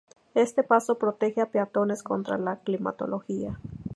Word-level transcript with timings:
Este 0.33 0.63
paso 0.63 0.97
protege 0.97 1.41
a 1.41 1.51
peatones 1.51 2.01
contra 2.01 2.39
la 2.39 2.55
climatología. 2.57 3.59